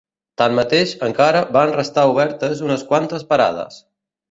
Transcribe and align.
Tanmateix, 0.41 0.93
encara 1.07 1.43
van 1.59 1.75
restar 1.77 2.07
obertes 2.15 2.65
unes 2.71 2.89
quantes 2.91 3.31
parades 3.35 3.81